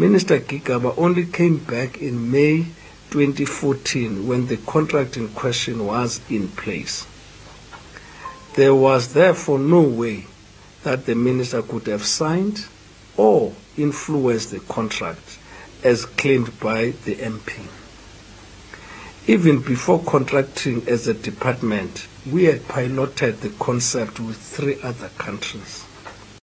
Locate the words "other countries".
24.82-25.84